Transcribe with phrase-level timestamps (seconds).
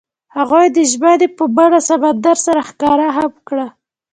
[0.37, 3.67] هغوی د ژمنې په بڼه سمندر سره ښکاره هم کړه.